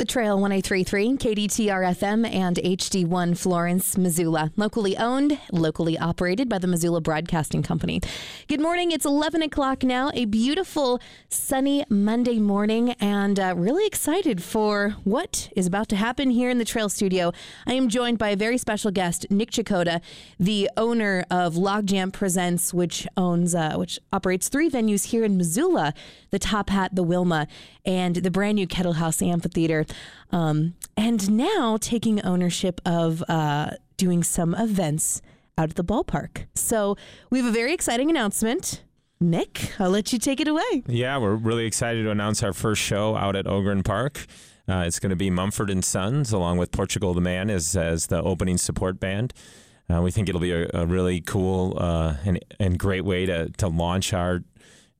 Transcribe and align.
The 0.00 0.06
Trail 0.06 0.40
1033, 0.40 1.18
KDTR 1.18 1.94
FM, 1.94 2.26
and 2.26 2.56
HD1 2.56 3.36
Florence, 3.36 3.98
Missoula. 3.98 4.50
Locally 4.56 4.96
owned, 4.96 5.38
locally 5.52 5.98
operated 5.98 6.48
by 6.48 6.56
the 6.56 6.66
Missoula 6.66 7.02
Broadcasting 7.02 7.62
Company. 7.62 8.00
Good 8.48 8.62
morning. 8.62 8.92
It's 8.92 9.04
11 9.04 9.42
o'clock 9.42 9.82
now. 9.82 10.10
A 10.14 10.24
beautiful, 10.24 11.02
sunny 11.28 11.84
Monday 11.90 12.38
morning, 12.38 12.92
and 12.92 13.38
uh, 13.38 13.52
really 13.54 13.86
excited 13.86 14.42
for 14.42 14.96
what 15.04 15.50
is 15.54 15.66
about 15.66 15.90
to 15.90 15.96
happen 15.96 16.30
here 16.30 16.48
in 16.48 16.56
the 16.56 16.64
Trail 16.64 16.88
Studio. 16.88 17.30
I 17.66 17.74
am 17.74 17.90
joined 17.90 18.16
by 18.16 18.30
a 18.30 18.36
very 18.36 18.56
special 18.56 18.90
guest, 18.90 19.26
Nick 19.28 19.50
Checota, 19.50 20.00
the 20.38 20.70
owner 20.78 21.26
of 21.30 21.56
Logjam 21.56 22.10
Presents, 22.10 22.72
which 22.72 23.06
owns, 23.18 23.54
uh, 23.54 23.74
which 23.74 23.98
operates 24.14 24.48
three 24.48 24.70
venues 24.70 25.08
here 25.08 25.24
in 25.24 25.36
Missoula 25.36 25.92
the 26.30 26.38
Top 26.38 26.70
Hat, 26.70 26.94
the 26.94 27.02
Wilma, 27.02 27.46
and 27.84 28.16
the 28.16 28.30
brand 28.30 28.56
new 28.56 28.66
Kettle 28.66 28.94
House 28.94 29.20
Amphitheater. 29.20 29.84
Um, 30.32 30.74
and 30.96 31.30
now 31.30 31.76
taking 31.80 32.22
ownership 32.24 32.80
of 32.84 33.22
uh, 33.28 33.70
doing 33.96 34.22
some 34.22 34.54
events 34.54 35.22
out 35.58 35.70
at 35.70 35.76
the 35.76 35.84
ballpark. 35.84 36.46
So 36.54 36.96
we 37.30 37.38
have 37.38 37.46
a 37.46 37.52
very 37.52 37.72
exciting 37.72 38.10
announcement. 38.10 38.84
Nick, 39.20 39.72
I'll 39.78 39.90
let 39.90 40.12
you 40.12 40.18
take 40.18 40.40
it 40.40 40.48
away. 40.48 40.82
Yeah, 40.86 41.18
we're 41.18 41.34
really 41.34 41.66
excited 41.66 42.04
to 42.04 42.10
announce 42.10 42.42
our 42.42 42.54
first 42.54 42.80
show 42.80 43.16
out 43.16 43.36
at 43.36 43.46
Ogren 43.46 43.82
Park. 43.82 44.24
Uh, 44.66 44.84
it's 44.86 44.98
going 44.98 45.10
to 45.10 45.16
be 45.16 45.30
Mumford 45.30 45.68
and 45.68 45.84
Sons, 45.84 46.32
along 46.32 46.56
with 46.56 46.70
Portugal 46.70 47.12
the 47.12 47.20
Man 47.20 47.50
as, 47.50 47.76
as 47.76 48.06
the 48.06 48.22
opening 48.22 48.56
support 48.56 48.98
band. 48.98 49.34
Uh, 49.92 50.00
we 50.00 50.10
think 50.10 50.28
it'll 50.28 50.40
be 50.40 50.52
a, 50.52 50.70
a 50.72 50.86
really 50.86 51.20
cool 51.20 51.76
uh, 51.78 52.14
and, 52.24 52.42
and 52.58 52.78
great 52.78 53.04
way 53.04 53.26
to, 53.26 53.50
to 53.58 53.68
launch 53.68 54.14
our 54.14 54.42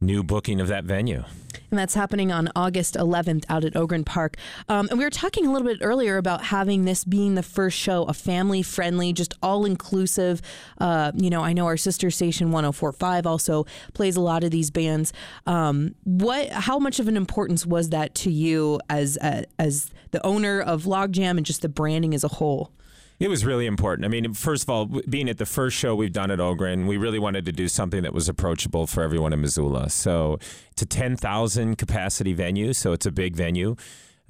new 0.00 0.22
booking 0.22 0.60
of 0.60 0.68
that 0.68 0.84
venue. 0.84 1.24
And 1.70 1.78
that's 1.78 1.94
happening 1.94 2.32
on 2.32 2.48
August 2.56 2.94
11th 2.94 3.44
out 3.48 3.64
at 3.64 3.76
Ogren 3.76 4.02
Park. 4.02 4.36
Um, 4.68 4.88
and 4.90 4.98
we 4.98 5.04
were 5.04 5.10
talking 5.10 5.46
a 5.46 5.52
little 5.52 5.68
bit 5.68 5.78
earlier 5.82 6.16
about 6.16 6.44
having 6.44 6.84
this 6.84 7.04
being 7.04 7.36
the 7.36 7.42
first 7.42 7.78
show, 7.78 8.04
a 8.04 8.12
family 8.12 8.62
friendly, 8.62 9.12
just 9.12 9.34
all 9.42 9.64
inclusive. 9.64 10.42
Uh, 10.78 11.12
you 11.14 11.30
know, 11.30 11.42
I 11.42 11.52
know 11.52 11.66
our 11.66 11.76
sister 11.76 12.10
station 12.10 12.50
1045 12.50 13.26
also 13.26 13.66
plays 13.94 14.16
a 14.16 14.20
lot 14.20 14.42
of 14.42 14.50
these 14.50 14.70
bands. 14.70 15.12
Um, 15.46 15.94
what, 16.02 16.48
how 16.48 16.78
much 16.78 16.98
of 16.98 17.06
an 17.06 17.16
importance 17.16 17.64
was 17.64 17.90
that 17.90 18.14
to 18.16 18.32
you 18.32 18.80
as, 18.88 19.16
uh, 19.18 19.44
as 19.58 19.90
the 20.10 20.24
owner 20.26 20.60
of 20.60 20.84
Logjam 20.84 21.36
and 21.36 21.46
just 21.46 21.62
the 21.62 21.68
branding 21.68 22.14
as 22.14 22.24
a 22.24 22.28
whole? 22.28 22.72
It 23.20 23.28
was 23.28 23.44
really 23.44 23.66
important. 23.66 24.06
I 24.06 24.08
mean, 24.08 24.32
first 24.32 24.62
of 24.62 24.70
all, 24.70 24.86
being 24.86 25.28
at 25.28 25.36
the 25.36 25.44
first 25.44 25.76
show 25.76 25.94
we've 25.94 26.10
done 26.12 26.30
at 26.30 26.40
Ogren, 26.40 26.86
we 26.86 26.96
really 26.96 27.18
wanted 27.18 27.44
to 27.44 27.52
do 27.52 27.68
something 27.68 28.02
that 28.02 28.14
was 28.14 28.30
approachable 28.30 28.86
for 28.86 29.02
everyone 29.02 29.34
in 29.34 29.42
Missoula. 29.42 29.90
So 29.90 30.38
it's 30.70 30.80
a 30.80 30.86
10,000 30.86 31.76
capacity 31.76 32.32
venue, 32.32 32.72
so 32.72 32.92
it's 32.92 33.04
a 33.04 33.12
big 33.12 33.36
venue. 33.36 33.76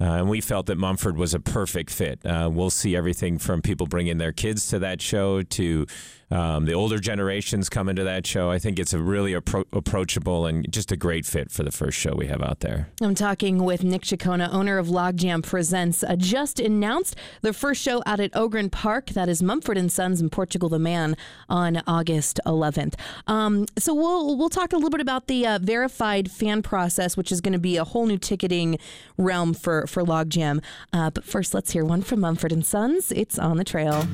Uh, 0.01 0.15
and 0.15 0.29
we 0.29 0.41
felt 0.41 0.65
that 0.65 0.77
Mumford 0.77 1.15
was 1.15 1.33
a 1.33 1.39
perfect 1.39 1.89
fit. 1.89 2.19
Uh, 2.25 2.49
we'll 2.51 2.69
see 2.69 2.93
everything 2.93 3.37
from 3.37 3.61
people 3.61 3.87
bringing 3.87 4.17
their 4.17 4.33
kids 4.33 4.67
to 4.67 4.79
that 4.79 5.01
show 5.01 5.41
to 5.41 5.85
um, 6.31 6.65
the 6.65 6.73
older 6.73 6.97
generations 6.97 7.69
come 7.69 7.89
into 7.89 8.03
that 8.03 8.25
show. 8.25 8.49
I 8.49 8.57
think 8.57 8.79
it's 8.79 8.93
a 8.93 8.99
really 8.99 9.33
appro- 9.33 9.65
approachable 9.73 10.45
and 10.45 10.71
just 10.71 10.91
a 10.91 10.97
great 10.97 11.25
fit 11.25 11.51
for 11.51 11.63
the 11.63 11.71
first 11.71 11.97
show 11.97 12.13
we 12.15 12.27
have 12.27 12.41
out 12.41 12.61
there. 12.61 12.89
I'm 13.01 13.15
talking 13.15 13.63
with 13.63 13.83
Nick 13.83 14.03
Checota, 14.03 14.51
owner 14.51 14.77
of 14.77 14.87
Logjam 14.87 15.43
Presents. 15.43 16.03
Uh, 16.03 16.15
just 16.15 16.59
announced 16.59 17.15
the 17.41 17.51
first 17.51 17.81
show 17.81 18.01
out 18.05 18.19
at 18.19 18.35
Ogren 18.35 18.69
Park. 18.69 19.07
That 19.07 19.27
is 19.27 19.43
Mumford 19.43 19.77
and 19.77 19.91
Sons 19.91 20.21
and 20.21 20.31
Portugal 20.31 20.69
the 20.69 20.79
Man 20.79 21.17
on 21.49 21.81
August 21.85 22.39
11th. 22.45 22.93
Um, 23.27 23.65
so 23.77 23.93
we'll 23.93 24.37
we'll 24.37 24.49
talk 24.49 24.71
a 24.71 24.75
little 24.75 24.89
bit 24.89 25.01
about 25.01 25.27
the 25.27 25.45
uh, 25.45 25.59
verified 25.59 26.31
fan 26.31 26.61
process, 26.61 27.17
which 27.17 27.31
is 27.31 27.41
going 27.41 27.53
to 27.53 27.59
be 27.59 27.75
a 27.77 27.83
whole 27.83 28.05
new 28.05 28.17
ticketing 28.17 28.79
realm 29.17 29.53
for 29.53 29.85
for 29.87 30.03
Logjam. 30.03 30.63
Uh, 30.93 31.09
but 31.09 31.25
first, 31.25 31.53
let's 31.53 31.71
hear 31.71 31.83
one 31.83 32.01
from 32.01 32.21
Mumford 32.21 32.51
and 32.51 32.65
Sons. 32.65 33.11
It's 33.11 33.37
on 33.37 33.57
the 33.57 33.63
trail. 33.63 34.07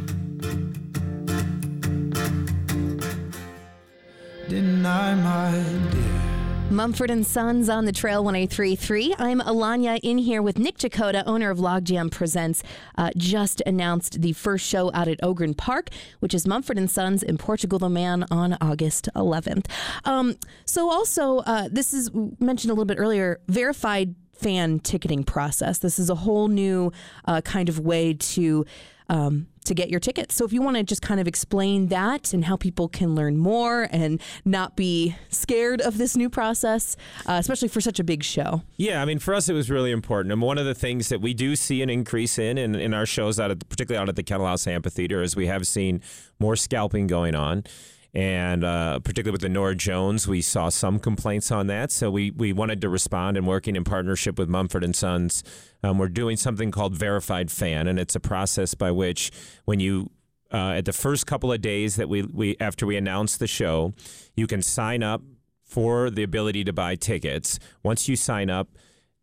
Deny 4.49 5.13
my 5.15 5.91
dear. 5.91 6.71
Mumford 6.71 7.09
and 7.09 7.27
Sons 7.27 7.67
on 7.67 7.83
the 7.83 7.91
Trail 7.91 8.23
1033. 8.23 9.15
I'm 9.19 9.41
Alanya 9.41 9.99
in 10.02 10.17
here 10.17 10.41
with 10.41 10.58
Nick 10.58 10.77
Checota, 10.77 11.21
owner 11.25 11.49
of 11.49 11.58
Logjam 11.58 12.09
Presents. 12.09 12.63
Uh, 12.97 13.09
just 13.17 13.61
announced 13.65 14.21
the 14.21 14.31
first 14.31 14.65
show 14.65 14.89
out 14.93 15.09
at 15.09 15.19
Ogren 15.21 15.53
Park, 15.53 15.89
which 16.21 16.33
is 16.33 16.47
Mumford 16.47 16.77
and 16.77 16.89
Sons 16.89 17.23
in 17.23 17.37
Portugal 17.37 17.77
the 17.77 17.89
Man 17.89 18.23
on 18.31 18.57
August 18.61 19.09
11th. 19.17 19.65
Um, 20.05 20.37
so 20.63 20.89
also, 20.89 21.39
uh, 21.39 21.67
this 21.69 21.93
is 21.93 22.09
mentioned 22.39 22.71
a 22.71 22.73
little 22.73 22.86
bit 22.86 22.99
earlier, 22.99 23.41
verified 23.49 24.15
fan 24.33 24.80
ticketing 24.80 25.25
process. 25.25 25.80
This 25.80 25.99
is 25.99 26.09
a 26.09 26.15
whole 26.15 26.47
new 26.47 26.93
uh, 27.25 27.41
kind 27.41 27.67
of 27.67 27.80
way 27.80 28.13
to 28.13 28.65
um, 29.09 29.47
to 29.67 29.76
get 29.76 29.89
your 29.89 30.00
tickets. 30.00 30.36
So 30.36 30.45
if 30.45 30.54
you 30.54 30.61
want 30.61 30.78
to 30.78 30.83
just 30.83 31.02
kind 31.02 31.20
of 31.20 31.28
explain 31.28 31.88
that 31.88 32.33
and 32.33 32.45
how 32.45 32.58
people 32.58 32.88
can 32.88 33.16
learn 33.16 33.38
more 33.38 33.88
and 33.92 34.22
not 34.45 34.76
be 34.76 35.16
scared 35.30 35.82
of 35.82 35.98
this 35.98 36.16
new 36.16 36.30
process, 36.30 36.95
uh, 37.26 37.33
especially 37.39 37.67
for 37.67 37.82
such 37.82 38.00
a 38.00 38.04
big 38.04 38.23
show. 38.23 38.64
Yeah, 38.78 39.02
I 39.02 39.05
mean, 39.05 39.20
for 39.20 39.33
us, 39.33 39.50
it 39.50 39.54
was 39.54 39.70
really 39.70 39.92
important. 39.92 40.32
And 40.32 40.42
one 40.42 40.58
of 40.58 40.66
the 40.66 40.76
things 40.76 41.10
that 41.10 41.22
we 41.22 41.33
do 41.33 41.55
see 41.55 41.82
an 41.82 41.89
increase 41.89 42.39
in, 42.39 42.58
in, 42.58 42.76
in 42.76 42.94
our 42.94 43.05
shows, 43.05 43.39
out 43.39 43.52
at, 43.52 43.67
particularly 43.70 44.02
out 44.02 44.10
at 44.10 44.16
the 44.16 44.23
Kettle 44.23 44.45
House 44.45 44.67
Amphitheater, 44.67 45.22
is 45.22 45.36
we 45.36 45.48
have 45.48 45.67
seen 45.67 46.02
more 46.39 46.55
scalping 46.55 47.08
going 47.08 47.36
on 47.36 47.64
and 48.13 48.63
uh, 48.63 48.99
particularly 48.99 49.33
with 49.33 49.41
the 49.41 49.49
Norah 49.49 49.75
Jones, 49.75 50.27
we 50.27 50.41
saw 50.41 50.69
some 50.69 50.99
complaints 50.99 51.51
on 51.51 51.67
that. 51.67 51.91
So 51.91 52.09
we, 52.09 52.31
we 52.31 52.53
wanted 52.53 52.81
to 52.81 52.89
respond 52.89 53.37
and 53.37 53.45
working 53.45 53.75
in 53.75 53.83
partnership 53.83 54.39
with 54.39 54.49
Mumford 54.49 54.83
and 54.83 54.95
Sons, 54.95 55.43
um, 55.83 55.97
we're 55.97 56.07
doing 56.07 56.37
something 56.37 56.71
called 56.71 56.95
verified 56.95 57.51
fan, 57.51 57.87
and 57.87 57.99
it's 57.99 58.15
a 58.15 58.19
process 58.19 58.73
by 58.73 58.91
which 58.91 59.31
when 59.65 59.79
you 59.79 60.09
uh, 60.51 60.71
at 60.71 60.85
the 60.85 60.93
first 60.93 61.27
couple 61.27 61.51
of 61.51 61.61
days 61.61 61.97
that 61.97 62.07
we, 62.07 62.21
we 62.23 62.55
after 62.59 62.85
we 62.85 62.95
announce 62.95 63.37
the 63.37 63.47
show, 63.47 63.93
you 64.35 64.47
can 64.47 64.61
sign 64.61 65.03
up 65.03 65.21
for 65.63 66.09
the 66.09 66.23
ability 66.23 66.63
to 66.63 66.73
buy 66.73 66.95
tickets. 66.95 67.59
Once 67.83 68.07
you 68.07 68.15
sign 68.15 68.49
up, 68.49 68.69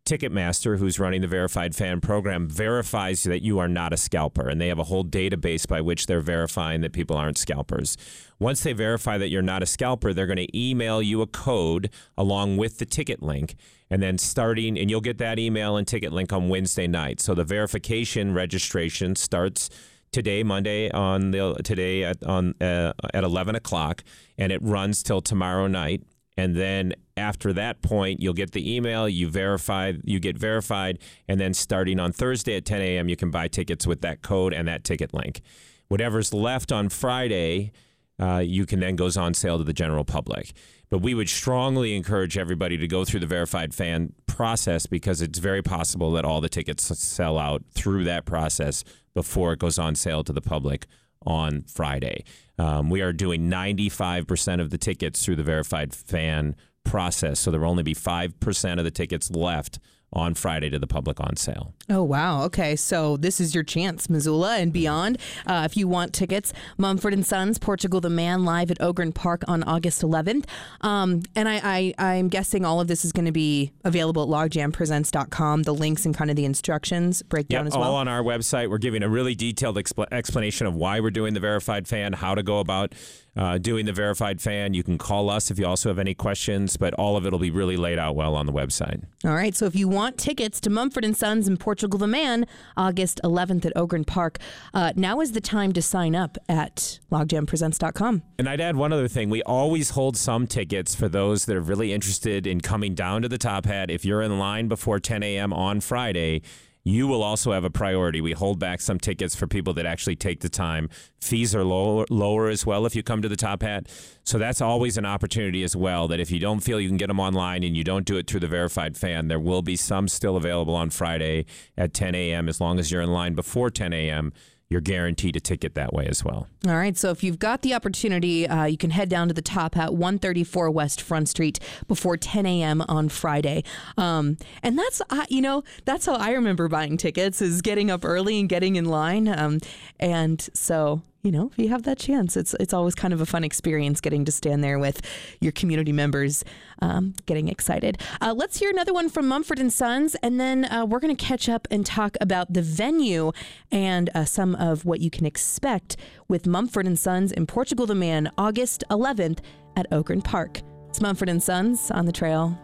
Ticketmaster, 0.05 0.77
who's 0.77 0.99
running 0.99 1.21
the 1.21 1.27
verified 1.27 1.75
fan 1.75 1.99
program, 1.99 2.47
verifies 2.47 3.23
that 3.23 3.41
you 3.41 3.57
are 3.57 3.67
not 3.67 3.91
a 3.91 3.97
scalper. 3.97 4.47
And 4.47 4.61
they 4.61 4.67
have 4.67 4.79
a 4.79 4.83
whole 4.83 5.03
database 5.03 5.67
by 5.67 5.81
which 5.81 6.05
they're 6.05 6.21
verifying 6.21 6.81
that 6.81 6.93
people 6.93 7.17
aren't 7.17 7.39
scalpers. 7.39 7.97
Once 8.39 8.61
they 8.61 8.73
verify 8.73 9.17
that 9.17 9.29
you're 9.29 9.41
not 9.41 9.63
a 9.63 9.65
scalper, 9.65 10.13
they're 10.13 10.27
going 10.27 10.37
to 10.37 10.57
email 10.57 11.01
you 11.01 11.21
a 11.21 11.27
code 11.27 11.89
along 12.17 12.57
with 12.57 12.77
the 12.77 12.85
ticket 12.85 13.23
link. 13.23 13.55
And 13.89 14.01
then 14.01 14.17
starting, 14.17 14.77
and 14.77 14.89
you'll 14.89 15.01
get 15.01 15.17
that 15.17 15.39
email 15.39 15.75
and 15.75 15.87
ticket 15.87 16.13
link 16.13 16.31
on 16.31 16.49
Wednesday 16.49 16.87
night. 16.87 17.19
So 17.19 17.33
the 17.33 17.43
verification 17.43 18.33
registration 18.33 19.15
starts 19.15 19.69
today, 20.11 20.43
Monday 20.43 20.89
on 20.91 21.31
the 21.31 21.55
today 21.63 22.03
at 22.03 22.23
on 22.23 22.55
uh, 22.61 22.93
at 23.13 23.23
eleven 23.23 23.53
o'clock, 23.53 24.03
and 24.37 24.51
it 24.51 24.61
runs 24.63 25.03
till 25.03 25.21
tomorrow 25.21 25.67
night. 25.67 26.03
And 26.37 26.55
then 26.55 26.93
after 27.15 27.53
that 27.53 27.81
point, 27.81 28.21
you'll 28.21 28.33
get 28.33 28.51
the 28.51 28.75
email, 28.75 29.07
you 29.07 29.29
verify, 29.29 29.93
you 30.03 30.19
get 30.19 30.37
verified, 30.37 30.99
and 31.27 31.39
then 31.39 31.53
starting 31.53 31.99
on 31.99 32.11
Thursday 32.11 32.57
at 32.57 32.65
10 32.65 32.81
a.m., 32.81 33.09
you 33.09 33.15
can 33.15 33.31
buy 33.31 33.47
tickets 33.47 33.87
with 33.87 34.01
that 34.01 34.21
code 34.21 34.53
and 34.53 34.67
that 34.67 34.83
ticket 34.83 35.13
link. 35.13 35.41
Whatever's 35.87 36.33
left 36.33 36.71
on 36.71 36.89
Friday, 36.89 37.71
uh, 38.19 38.39
you 38.39 38.65
can 38.65 38.79
then 38.79 38.95
goes 38.95 39.17
on 39.17 39.33
sale 39.33 39.57
to 39.57 39.63
the 39.63 39.73
general 39.73 40.03
public. 40.03 40.53
But 40.89 40.99
we 40.99 41.13
would 41.13 41.29
strongly 41.29 41.95
encourage 41.95 42.37
everybody 42.37 42.77
to 42.77 42.87
go 42.87 43.05
through 43.05 43.21
the 43.21 43.27
verified 43.27 43.73
fan 43.73 44.13
process 44.27 44.85
because 44.85 45.21
it's 45.21 45.39
very 45.39 45.61
possible 45.61 46.11
that 46.11 46.25
all 46.25 46.41
the 46.41 46.49
tickets 46.49 46.83
sell 46.97 47.39
out 47.39 47.63
through 47.71 48.03
that 48.05 48.25
process 48.25 48.83
before 49.13 49.53
it 49.53 49.59
goes 49.59 49.79
on 49.79 49.95
sale 49.95 50.23
to 50.23 50.33
the 50.33 50.41
public 50.41 50.85
on 51.25 51.63
Friday. 51.63 52.23
Um, 52.57 52.89
we 52.89 53.01
are 53.01 53.13
doing 53.13 53.49
95% 53.49 54.61
of 54.61 54.69
the 54.69 54.77
tickets 54.77 55.23
through 55.23 55.35
the 55.35 55.43
verified 55.43 55.93
fan 55.93 56.55
process. 56.83 57.39
So 57.39 57.51
there 57.51 57.59
will 57.59 57.69
only 57.69 57.83
be 57.83 57.95
5% 57.95 58.77
of 58.77 58.83
the 58.83 58.91
tickets 58.91 59.29
left 59.31 59.79
on 60.13 60.33
Friday 60.33 60.69
to 60.69 60.79
the 60.79 60.87
public 60.87 61.19
on 61.19 61.35
sale. 61.35 61.73
Oh, 61.87 62.01
wow. 62.01 62.43
Okay. 62.45 62.75
So 62.75 63.15
this 63.15 63.39
is 63.39 63.53
your 63.53 63.63
chance, 63.63 64.09
Missoula 64.09 64.57
and 64.57 64.73
beyond. 64.73 65.19
Uh, 65.45 65.67
if 65.69 65.77
you 65.77 65.87
want 65.87 66.13
tickets, 66.13 66.51
Mumford 66.77 67.13
and 67.13 67.23
Sons, 67.23 67.59
Portugal 67.59 68.01
the 68.01 68.09
Man, 68.09 68.43
live 68.43 68.71
at 68.71 68.81
Ogren 68.81 69.11
Park 69.11 69.43
on 69.47 69.61
August 69.63 70.01
11th. 70.01 70.45
Um, 70.81 71.21
and 71.35 71.47
I, 71.47 71.93
I, 71.97 72.15
am 72.15 72.27
guessing 72.27 72.65
all 72.65 72.81
of 72.81 72.87
this 72.87 73.05
is 73.05 73.11
going 73.11 73.25
to 73.25 73.31
be 73.31 73.71
available 73.83 74.23
at 74.23 74.29
logjampresents.com, 74.29 75.63
the 75.63 75.73
links 75.73 76.05
and 76.05 76.15
kind 76.15 76.31
of 76.31 76.35
the 76.35 76.45
instructions 76.45 77.21
breakdown 77.21 77.65
yep, 77.65 77.73
as 77.73 77.77
well. 77.77 77.91
all 77.91 77.95
on 77.95 78.07
our 78.07 78.23
website. 78.23 78.69
We're 78.69 78.79
giving 78.79 79.03
a 79.03 79.09
really 79.09 79.35
detailed 79.35 79.77
expl- 79.77 80.07
explanation 80.11 80.65
of 80.65 80.73
why 80.73 80.99
we're 80.99 81.11
doing 81.11 81.35
the 81.35 81.39
verified 81.39 81.87
fan, 81.87 82.13
how 82.13 82.33
to 82.33 82.41
go 82.41 82.59
about 82.59 82.95
uh, 83.37 83.57
doing 83.57 83.85
the 83.85 83.93
verified 83.93 84.41
fan. 84.41 84.73
You 84.73 84.81
can 84.81 84.97
call 84.97 85.29
us 85.29 85.51
if 85.51 85.59
you 85.59 85.67
also 85.67 85.89
have 85.89 85.99
any 85.99 86.15
questions, 86.15 86.77
but 86.77 86.93
all 86.95 87.17
of 87.17 87.25
it 87.25 87.31
will 87.31 87.39
be 87.39 87.51
really 87.51 87.77
laid 87.77 87.99
out 87.99 88.15
well 88.15 88.33
on 88.33 88.45
the 88.45 88.53
website. 88.53 89.03
All 89.23 89.33
right. 89.33 89.55
So 89.55 89.65
if 89.65 89.75
you 89.75 89.87
want 89.87 90.17
tickets 90.17 90.59
to 90.61 90.69
Mumford 90.69 91.03
and 91.03 91.15
Sons 91.15 91.47
and 91.47 91.59
Portugal 91.59 91.74
the 91.75 92.07
Man, 92.07 92.45
August 92.75 93.19
11th 93.23 93.65
at 93.65 93.73
Ogren 93.75 94.03
Park, 94.03 94.39
uh, 94.73 94.93
now 94.95 95.21
is 95.21 95.33
the 95.33 95.41
time 95.41 95.73
to 95.73 95.81
sign 95.81 96.15
up 96.15 96.37
at 96.49 96.99
logjampresents.com. 97.11 98.23
And 98.39 98.49
I'd 98.49 98.61
add 98.61 98.75
one 98.75 98.93
other 98.93 99.07
thing. 99.07 99.29
We 99.29 99.43
always 99.43 99.91
hold 99.91 100.17
some 100.17 100.47
tickets 100.47 100.95
for 100.95 101.07
those 101.07 101.45
that 101.45 101.55
are 101.55 101.61
really 101.61 101.93
interested 101.93 102.47
in 102.47 102.61
coming 102.61 102.95
down 102.95 103.21
to 103.21 103.29
the 103.29 103.37
Top 103.37 103.65
Hat. 103.65 103.89
If 103.89 104.05
you're 104.05 104.21
in 104.21 104.37
line 104.39 104.67
before 104.67 104.99
10 104.99 105.23
a.m. 105.23 105.53
on 105.53 105.81
Friday, 105.81 106.41
you 106.85 107.07
will 107.07 107.23
also 107.23 107.51
have 107.51 107.63
a 107.63 107.69
priority. 107.69 108.21
We 108.21 108.33
hold 108.33 108.59
back 108.59 108.79
some 108.79 108.99
tickets 108.99 109.35
for 109.35 109.47
people 109.47 109.73
that 109.73 109.87
actually 109.87 110.15
take 110.15 110.41
the 110.41 110.49
time. 110.49 110.87
Fees 111.19 111.55
are 111.55 111.63
lower, 111.63 112.05
lower 112.11 112.47
as 112.47 112.63
well 112.63 112.85
if 112.85 112.95
you 112.95 113.01
come 113.01 113.23
to 113.23 113.27
the 113.27 113.35
Top 113.35 113.63
Hat. 113.63 113.87
So 114.23 114.37
that's 114.37 114.61
always 114.61 114.95
an 114.95 115.05
opportunity 115.05 115.63
as 115.63 115.75
well. 115.75 116.07
That 116.07 116.19
if 116.19 116.29
you 116.29 116.39
don't 116.39 116.59
feel 116.59 116.79
you 116.79 116.87
can 116.87 116.97
get 116.97 117.07
them 117.07 117.19
online 117.19 117.63
and 117.63 117.75
you 117.75 117.83
don't 117.83 118.05
do 118.05 118.17
it 118.17 118.27
through 118.27 118.41
the 118.41 118.47
verified 118.47 118.95
fan, 118.95 119.27
there 119.27 119.39
will 119.39 119.63
be 119.63 119.75
some 119.75 120.07
still 120.07 120.37
available 120.37 120.75
on 120.75 120.91
Friday 120.91 121.47
at 121.75 121.91
10 121.93 122.13
a.m. 122.13 122.47
as 122.47 122.61
long 122.61 122.77
as 122.77 122.91
you're 122.91 123.01
in 123.01 123.11
line 123.11 123.33
before 123.33 123.71
10 123.71 123.91
a.m 123.91 124.31
you're 124.69 124.81
guaranteed 124.81 125.35
a 125.35 125.39
ticket 125.39 125.75
that 125.75 125.93
way 125.93 126.07
as 126.07 126.23
well. 126.23 126.47
All 126.67 126.75
right. 126.75 126.97
So 126.97 127.11
if 127.11 127.23
you've 127.23 127.39
got 127.39 127.61
the 127.61 127.73
opportunity, 127.73 128.47
uh, 128.47 128.65
you 128.65 128.77
can 128.77 128.89
head 128.89 129.09
down 129.09 129.27
to 129.27 129.33
the 129.33 129.41
Top 129.41 129.75
Hat 129.75 129.93
134 129.93 130.71
West 130.71 131.01
Front 131.01 131.29
Street 131.29 131.59
before 131.87 132.17
10 132.17 132.45
a.m. 132.45 132.81
on 132.87 133.09
Friday. 133.09 133.63
Um, 133.97 134.37
and 134.63 134.77
that's, 134.77 135.01
uh, 135.09 135.25
you 135.29 135.41
know, 135.41 135.63
that's 135.85 136.07
how 136.07 136.15
I 136.15 136.31
remember 136.31 136.67
buying 136.67 136.97
tickets 136.97 137.41
is 137.41 137.61
getting 137.61 137.91
up 137.91 138.03
early 138.03 138.39
and 138.39 138.49
getting 138.49 138.75
in 138.75 138.85
line. 138.85 139.27
Um, 139.27 139.59
and 139.99 140.41
so 140.53 141.01
you 141.25 141.31
know, 141.31 141.49
if 141.51 141.57
you 141.57 141.69
have 141.69 141.83
that 141.83 141.97
chance, 141.97 142.37
it's 142.37 142.53
it's 142.59 142.71
always 142.73 142.93
kind 142.93 143.11
of 143.11 143.19
a 143.19 143.25
fun 143.25 143.43
experience 143.43 143.99
getting 143.99 144.25
to 144.25 144.31
stand 144.31 144.63
there 144.63 144.77
with 144.77 145.01
your 145.41 145.51
community 145.51 145.91
members, 145.91 146.45
um, 146.83 147.15
getting 147.25 147.47
excited. 147.47 147.99
Uh, 148.21 148.33
let's 148.37 148.59
hear 148.59 148.69
another 148.69 148.93
one 148.93 149.09
from 149.09 149.27
Mumford 149.27 149.57
and 149.57 149.73
Sons, 149.73 150.15
and 150.21 150.39
then 150.39 150.65
uh, 150.65 150.85
we're 150.85 150.99
going 150.99 151.15
to 151.15 151.25
catch 151.25 151.49
up 151.49 151.67
and 151.71 151.83
talk 151.83 152.15
about 152.21 152.53
the 152.53 152.61
venue 152.61 153.31
and 153.71 154.11
uh, 154.13 154.23
some 154.23 154.53
of 154.55 154.85
what 154.85 154.99
you 154.99 155.09
can 155.09 155.25
expect 155.25 155.97
with 156.27 156.45
Mumford 156.45 156.85
and 156.85 156.99
Sons 156.99 157.31
in 157.31 157.47
Portugal 157.47 157.87
the 157.87 157.95
Man, 157.95 158.31
August 158.37 158.83
11th 158.91 159.39
at 159.75 159.87
Ogren 159.91 160.21
Park. 160.21 160.61
It's 160.89 161.01
Mumford 161.01 161.29
and 161.29 161.41
Sons 161.41 161.89
on 161.89 162.05
the 162.05 162.11
trail. 162.11 162.55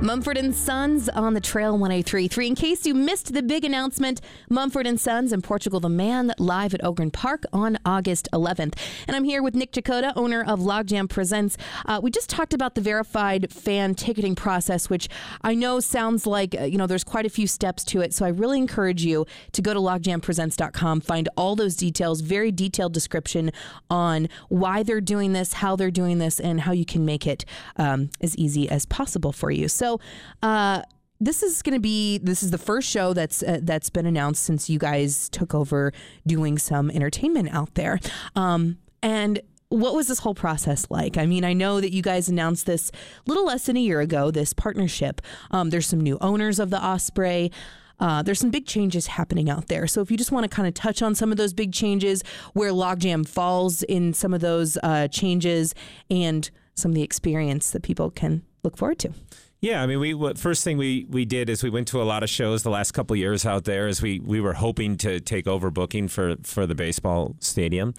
Mumford 0.00 0.38
and 0.38 0.54
Sons 0.54 1.08
on 1.08 1.34
the 1.34 1.40
Trail 1.40 1.72
1033. 1.72 2.46
In 2.46 2.54
case 2.54 2.86
you 2.86 2.94
missed 2.94 3.34
the 3.34 3.42
big 3.42 3.64
announcement, 3.64 4.20
Mumford 4.48 4.86
and 4.86 4.98
Sons 4.98 5.32
in 5.32 5.42
Portugal 5.42 5.80
the 5.80 5.88
Man 5.88 6.32
live 6.38 6.72
at 6.72 6.84
Ogren 6.84 7.10
Park 7.10 7.42
on 7.52 7.78
August 7.84 8.28
11th. 8.32 8.78
And 9.08 9.16
I'm 9.16 9.24
here 9.24 9.42
with 9.42 9.56
Nick 9.56 9.72
Checota, 9.72 10.12
owner 10.14 10.44
of 10.44 10.60
Logjam 10.60 11.08
Presents. 11.08 11.56
Uh, 11.84 11.98
we 12.00 12.12
just 12.12 12.30
talked 12.30 12.54
about 12.54 12.76
the 12.76 12.80
verified 12.80 13.52
fan 13.52 13.96
ticketing 13.96 14.36
process, 14.36 14.88
which 14.88 15.08
I 15.42 15.54
know 15.56 15.80
sounds 15.80 16.28
like, 16.28 16.54
uh, 16.54 16.62
you 16.62 16.78
know, 16.78 16.86
there's 16.86 17.02
quite 17.02 17.26
a 17.26 17.30
few 17.30 17.48
steps 17.48 17.82
to 17.86 18.00
it. 18.00 18.14
So 18.14 18.24
I 18.24 18.28
really 18.28 18.58
encourage 18.58 19.04
you 19.04 19.26
to 19.50 19.60
go 19.60 19.74
to 19.74 19.80
logjampresents.com, 19.80 21.00
find 21.00 21.28
all 21.36 21.56
those 21.56 21.74
details, 21.74 22.20
very 22.20 22.52
detailed 22.52 22.94
description 22.94 23.50
on 23.90 24.28
why 24.48 24.84
they're 24.84 25.00
doing 25.00 25.32
this, 25.32 25.54
how 25.54 25.74
they're 25.74 25.90
doing 25.90 26.18
this, 26.18 26.38
and 26.38 26.60
how 26.60 26.70
you 26.70 26.84
can 26.84 27.04
make 27.04 27.26
it 27.26 27.44
um, 27.76 28.10
as 28.20 28.36
easy 28.36 28.70
as 28.70 28.86
possible 28.86 29.32
for 29.32 29.50
you. 29.50 29.66
So 29.66 29.87
so, 29.88 30.00
uh, 30.42 30.82
this 31.20 31.42
is 31.42 31.62
going 31.62 31.74
to 31.74 31.80
be 31.80 32.18
this 32.18 32.42
is 32.42 32.50
the 32.52 32.58
first 32.58 32.88
show 32.88 33.12
that's 33.12 33.42
uh, 33.42 33.58
that's 33.62 33.90
been 33.90 34.06
announced 34.06 34.44
since 34.44 34.70
you 34.70 34.78
guys 34.78 35.28
took 35.30 35.52
over 35.52 35.92
doing 36.26 36.58
some 36.58 36.90
entertainment 36.90 37.48
out 37.52 37.74
there. 37.74 37.98
Um, 38.36 38.78
and 39.02 39.40
what 39.68 39.94
was 39.94 40.06
this 40.06 40.20
whole 40.20 40.34
process 40.34 40.86
like? 40.90 41.18
I 41.18 41.26
mean, 41.26 41.44
I 41.44 41.54
know 41.54 41.80
that 41.80 41.92
you 41.92 42.02
guys 42.02 42.28
announced 42.28 42.66
this 42.66 42.92
little 43.26 43.44
less 43.44 43.66
than 43.66 43.76
a 43.76 43.80
year 43.80 44.00
ago, 44.00 44.30
this 44.30 44.52
partnership. 44.52 45.20
Um, 45.50 45.70
there's 45.70 45.86
some 45.86 46.00
new 46.00 46.18
owners 46.20 46.58
of 46.58 46.70
the 46.70 46.82
Osprey. 46.82 47.50
Uh, 48.00 48.22
there's 48.22 48.38
some 48.38 48.50
big 48.50 48.64
changes 48.64 49.08
happening 49.08 49.50
out 49.50 49.66
there. 49.66 49.88
So 49.88 50.00
if 50.00 50.10
you 50.10 50.16
just 50.16 50.30
want 50.30 50.44
to 50.44 50.48
kind 50.48 50.68
of 50.68 50.74
touch 50.74 51.02
on 51.02 51.16
some 51.16 51.32
of 51.32 51.36
those 51.36 51.52
big 51.52 51.72
changes, 51.72 52.22
where 52.52 52.70
Logjam 52.70 53.26
falls 53.26 53.82
in 53.82 54.14
some 54.14 54.32
of 54.32 54.40
those 54.40 54.78
uh, 54.84 55.08
changes, 55.08 55.74
and 56.08 56.48
some 56.76 56.92
of 56.92 56.94
the 56.94 57.02
experience 57.02 57.72
that 57.72 57.82
people 57.82 58.10
can 58.10 58.42
look 58.62 58.76
forward 58.76 58.98
to. 59.00 59.12
Yeah, 59.60 59.82
I 59.82 59.86
mean, 59.86 59.98
we 59.98 60.34
first 60.34 60.62
thing 60.62 60.78
we 60.78 61.06
we 61.08 61.24
did 61.24 61.50
is 61.50 61.64
we 61.64 61.70
went 61.70 61.88
to 61.88 62.00
a 62.00 62.04
lot 62.04 62.22
of 62.22 62.30
shows 62.30 62.62
the 62.62 62.70
last 62.70 62.92
couple 62.92 63.16
years 63.16 63.44
out 63.44 63.64
there. 63.64 63.88
As 63.88 64.00
we 64.00 64.20
we 64.20 64.40
were 64.40 64.52
hoping 64.52 64.96
to 64.98 65.18
take 65.18 65.48
over 65.48 65.70
booking 65.70 66.06
for 66.06 66.36
for 66.44 66.64
the 66.64 66.76
baseball 66.76 67.34
stadium, 67.40 67.94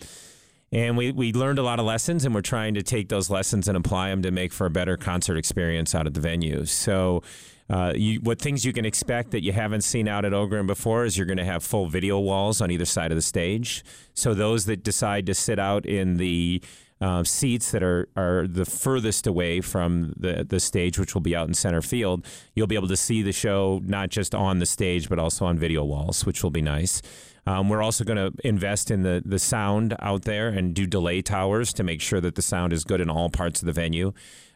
and 0.71 0.95
we 0.95 1.11
we 1.11 1.33
learned 1.33 1.59
a 1.59 1.63
lot 1.63 1.79
of 1.79 1.85
lessons, 1.85 2.23
and 2.23 2.33
we're 2.33 2.41
trying 2.41 2.75
to 2.75 2.81
take 2.81 3.09
those 3.09 3.29
lessons 3.29 3.67
and 3.67 3.75
apply 3.75 4.09
them 4.09 4.21
to 4.21 4.31
make 4.31 4.53
for 4.53 4.67
a 4.67 4.69
better 4.69 4.95
concert 4.95 5.37
experience 5.37 5.93
out 5.93 6.07
at 6.07 6.13
the 6.13 6.21
venue. 6.21 6.65
So. 6.65 7.23
Uh, 7.71 7.93
you, 7.95 8.19
what 8.21 8.41
things 8.41 8.65
you 8.65 8.73
can 8.73 8.83
expect 8.83 9.29
that 9.29 9.43
you 9.43 9.51
haven't 9.51 9.81
seen 9.81 10.07
out 10.07 10.25
at 10.25 10.33
Ogren 10.33 10.65
before 10.65 11.05
is 11.05 11.15
you're 11.15 11.27
going 11.27 11.37
to 11.37 11.45
have 11.45 11.63
full 11.63 11.85
video 11.85 12.17
walls 12.17 12.61
on 12.61 12.71
either 12.71 12.83
side 12.83 13.11
of 13.11 13.15
the 13.15 13.21
stage. 13.21 13.83
So 14.15 14.33
those 14.33 14.65
that 14.65 14.83
decide 14.83 15.27
to 15.27 15.35
sit 15.35 15.59
out 15.59 15.85
in 15.85 16.17
the 16.17 16.63
uh, 17.01 17.23
seats 17.23 17.71
that 17.71 17.81
are, 17.81 18.09
are 18.15 18.45
the 18.47 18.65
furthest 18.65 19.25
away 19.25 19.61
from 19.61 20.13
the, 20.17 20.45
the 20.47 20.59
stage, 20.59 20.99
which 20.99 21.13
will 21.13 21.21
be 21.21 21.35
out 21.35 21.47
in 21.47 21.53
center 21.53 21.81
field, 21.81 22.25
you'll 22.55 22.67
be 22.67 22.75
able 22.75 22.87
to 22.87 22.97
see 22.97 23.21
the 23.21 23.31
show 23.31 23.81
not 23.85 24.09
just 24.09 24.35
on 24.35 24.59
the 24.59 24.65
stage, 24.65 25.07
but 25.07 25.17
also 25.17 25.45
on 25.45 25.57
video 25.57 25.83
walls, 25.83 26.25
which 26.25 26.43
will 26.43 26.51
be 26.51 26.61
nice. 26.61 27.01
Um, 27.47 27.69
we're 27.69 27.81
also 27.81 28.03
going 28.03 28.17
to 28.17 28.33
invest 28.47 28.91
in 28.91 29.03
the, 29.03 29.23
the 29.25 29.39
sound 29.39 29.95
out 29.99 30.23
there 30.23 30.49
and 30.49 30.73
do 30.73 30.85
delay 30.85 31.21
towers 31.21 31.73
to 31.73 31.83
make 31.83 32.01
sure 32.01 32.21
that 32.21 32.35
the 32.35 32.41
sound 32.41 32.73
is 32.73 32.83
good 32.83 33.01
in 33.01 33.09
all 33.09 33.29
parts 33.29 33.61
of 33.61 33.65
the 33.65 33.73
venue. 33.73 34.13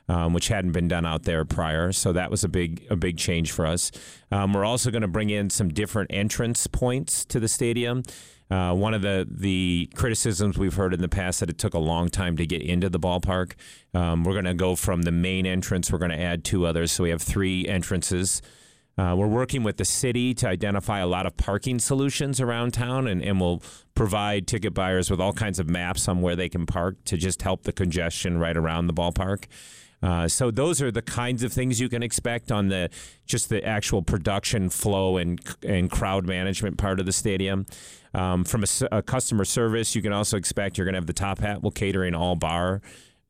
Um, 0.09 0.33
which 0.33 0.49
hadn't 0.49 0.73
been 0.73 0.89
done 0.89 1.05
out 1.05 1.23
there 1.23 1.45
prior. 1.45 1.93
So 1.93 2.11
that 2.11 2.29
was 2.29 2.43
a 2.43 2.49
big 2.49 2.85
a 2.89 2.95
big 2.97 3.17
change 3.17 3.53
for 3.53 3.65
us. 3.65 3.89
Um, 4.33 4.51
we're 4.51 4.65
also 4.65 4.91
going 4.91 5.01
to 5.01 5.07
bring 5.07 5.29
in 5.29 5.49
some 5.49 5.69
different 5.69 6.11
entrance 6.13 6.67
points 6.67 7.23
to 7.23 7.39
the 7.39 7.47
stadium. 7.47 8.03
Uh, 8.53 8.71
one 8.71 8.93
of 8.93 9.01
the 9.01 9.27
the 9.31 9.89
criticisms 9.95 10.59
we've 10.59 10.75
heard 10.75 10.93
in 10.93 11.01
the 11.01 11.09
past 11.09 11.39
that 11.39 11.49
it 11.49 11.57
took 11.57 11.73
a 11.73 11.79
long 11.79 12.07
time 12.07 12.37
to 12.37 12.45
get 12.45 12.61
into 12.61 12.87
the 12.87 12.99
ballpark. 12.99 13.53
Um, 13.95 14.23
we're 14.23 14.33
going 14.33 14.45
to 14.45 14.53
go 14.53 14.75
from 14.75 15.01
the 15.01 15.11
main 15.11 15.47
entrance. 15.47 15.91
We're 15.91 15.97
going 15.97 16.11
to 16.11 16.21
add 16.21 16.43
two 16.43 16.67
others, 16.67 16.91
so 16.91 17.03
we 17.03 17.09
have 17.09 17.21
three 17.21 17.67
entrances. 17.67 18.43
Uh, 18.95 19.15
we're 19.17 19.25
working 19.25 19.63
with 19.63 19.77
the 19.77 19.85
city 19.85 20.35
to 20.35 20.47
identify 20.47 20.99
a 20.99 21.07
lot 21.07 21.25
of 21.25 21.35
parking 21.35 21.79
solutions 21.79 22.39
around 22.39 22.75
town, 22.75 23.07
and, 23.07 23.23
and 23.23 23.41
we'll 23.41 23.63
provide 23.95 24.45
ticket 24.45 24.75
buyers 24.75 25.09
with 25.09 25.19
all 25.19 25.33
kinds 25.33 25.57
of 25.57 25.67
maps 25.67 26.07
on 26.07 26.21
where 26.21 26.35
they 26.35 26.47
can 26.47 26.67
park 26.67 27.03
to 27.05 27.17
just 27.17 27.41
help 27.41 27.63
the 27.63 27.73
congestion 27.73 28.37
right 28.37 28.55
around 28.55 28.85
the 28.85 28.93
ballpark. 28.93 29.45
Uh, 30.03 30.27
so 30.27 30.51
those 30.51 30.81
are 30.81 30.91
the 30.91 31.01
kinds 31.01 31.43
of 31.43 31.53
things 31.53 31.79
you 31.79 31.87
can 31.87 32.03
expect 32.03 32.51
on 32.51 32.67
the 32.67 32.89
just 33.25 33.47
the 33.47 33.65
actual 33.65 34.01
production 34.01 34.69
flow 34.69 35.17
and 35.17 35.39
and 35.63 35.89
crowd 35.89 36.25
management 36.27 36.77
part 36.77 36.99
of 36.99 37.05
the 37.05 37.13
stadium. 37.13 37.65
Um, 38.13 38.43
from 38.43 38.63
a, 38.63 38.67
a, 38.97 39.01
customer 39.01 39.45
service, 39.45 39.95
you 39.95 40.01
can 40.03 40.13
also 40.13 40.37
expect 40.37 40.77
you're 40.77 40.85
going 40.85 40.93
to 40.93 40.99
have 40.99 41.07
the 41.07 41.13
top 41.13 41.39
hat 41.39 41.63
will 41.63 41.71
catering 41.71 42.13
all 42.13 42.35
bar 42.35 42.81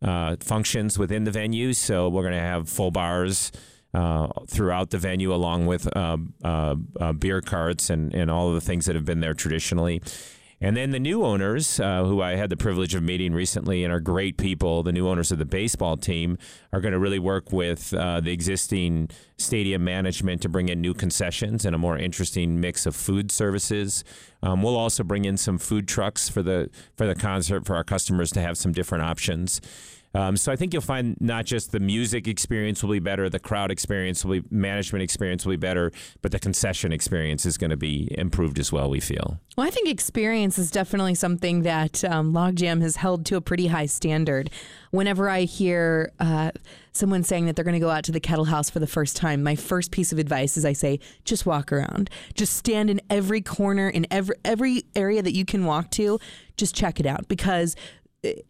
uh, 0.01 0.35
functions 0.41 0.99
within 0.99 1.23
the 1.23 1.31
venue. 1.31 1.71
So 1.71 2.09
we're 2.09 2.23
going 2.23 2.33
to 2.33 2.39
have 2.39 2.67
full 2.67 2.91
bars. 2.91 3.51
Uh, 3.95 4.27
throughout 4.47 4.89
the 4.89 4.97
venue, 4.97 5.31
along 5.31 5.67
with 5.67 5.85
uh, 5.95 6.18
uh, 6.44 6.75
uh, 6.99 7.13
beer 7.13 7.42
carts 7.42 7.92
and, 7.92 8.11
and 8.15 8.31
all 8.31 8.47
of 8.47 8.56
the 8.56 8.61
things 8.61 8.87
that 8.87 8.95
have 8.95 9.06
been 9.06 9.19
there 9.19 9.35
traditionally. 9.35 10.01
And 10.63 10.77
then 10.77 10.91
the 10.91 10.99
new 10.99 11.25
owners, 11.25 11.77
uh, 11.77 12.05
who 12.05 12.21
I 12.21 12.37
had 12.37 12.49
the 12.49 12.55
privilege 12.55 12.95
of 12.95 13.03
meeting 13.03 13.33
recently 13.33 13.83
and 13.83 13.91
are 13.91 13.99
great 13.99 14.37
people, 14.37 14.81
the 14.81 14.93
new 14.93 15.09
owners 15.09 15.29
of 15.29 15.37
the 15.37 15.45
baseball 15.45 15.97
team, 15.97 16.37
are 16.71 16.79
going 16.79 16.93
to 16.93 16.99
really 16.99 17.19
work 17.19 17.51
with 17.51 17.93
uh, 17.93 18.21
the 18.21 18.31
existing 18.31 19.09
stadium 19.37 19.83
management 19.83 20.41
to 20.43 20.47
bring 20.47 20.69
in 20.69 20.79
new 20.79 20.93
concessions 20.93 21.65
and 21.65 21.75
a 21.75 21.77
more 21.77 21.97
interesting 21.97 22.61
mix 22.61 22.85
of 22.85 22.95
food 22.95 23.29
services. 23.29 24.05
Um, 24.41 24.63
we'll 24.63 24.77
also 24.77 25.03
bring 25.03 25.25
in 25.25 25.35
some 25.35 25.57
food 25.57 25.85
trucks 25.85 26.29
for 26.29 26.41
the 26.41 26.69
for 26.95 27.05
the 27.05 27.15
concert 27.15 27.65
for 27.65 27.75
our 27.75 27.83
customers 27.83 28.31
to 28.31 28.39
have 28.39 28.57
some 28.57 28.71
different 28.71 29.03
options. 29.03 29.59
Um, 30.15 30.37
so 30.37 30.51
I 30.51 30.55
think 30.55 30.73
you'll 30.73 30.81
find 30.81 31.17
not 31.19 31.45
just 31.45 31.71
the 31.71 31.79
music 31.79 32.27
experience 32.27 32.83
will 32.83 32.91
be 32.91 32.99
better, 32.99 33.29
the 33.29 33.39
crowd 33.39 33.71
experience 33.71 34.23
will 34.23 34.41
be, 34.41 34.47
management 34.51 35.01
experience 35.01 35.45
will 35.45 35.53
be 35.53 35.57
better, 35.57 35.91
but 36.21 36.31
the 36.31 36.39
concession 36.39 36.91
experience 36.91 37.45
is 37.45 37.57
going 37.57 37.71
to 37.71 37.77
be 37.77 38.07
improved 38.17 38.59
as 38.59 38.71
well. 38.71 38.89
We 38.89 38.99
feel. 38.99 39.39
Well, 39.57 39.65
I 39.65 39.69
think 39.69 39.89
experience 39.89 40.59
is 40.59 40.69
definitely 40.69 41.15
something 41.15 41.63
that 41.63 42.03
um, 42.03 42.33
Logjam 42.33 42.81
has 42.81 42.97
held 42.97 43.25
to 43.27 43.37
a 43.37 43.41
pretty 43.41 43.67
high 43.67 43.87
standard. 43.87 44.51
Whenever 44.91 45.29
I 45.29 45.41
hear 45.41 46.11
uh, 46.19 46.51
someone 46.91 47.23
saying 47.23 47.47
that 47.47 47.55
they're 47.55 47.65
going 47.65 47.73
to 47.73 47.79
go 47.79 47.89
out 47.89 48.03
to 48.03 48.11
the 48.11 48.19
Kettle 48.19 48.45
House 48.45 48.69
for 48.69 48.79
the 48.79 48.87
first 48.87 49.17
time, 49.17 49.41
my 49.41 49.55
first 49.55 49.91
piece 49.91 50.11
of 50.11 50.19
advice 50.19 50.57
is 50.57 50.65
I 50.65 50.73
say, 50.73 50.99
just 51.25 51.47
walk 51.47 51.71
around, 51.71 52.11
just 52.35 52.55
stand 52.55 52.91
in 52.91 53.01
every 53.09 53.41
corner 53.41 53.89
in 53.89 54.05
every 54.11 54.35
every 54.45 54.83
area 54.95 55.23
that 55.23 55.33
you 55.33 55.45
can 55.45 55.65
walk 55.65 55.89
to, 55.91 56.19
just 56.55 56.75
check 56.75 56.99
it 56.99 57.07
out 57.07 57.27
because 57.27 57.75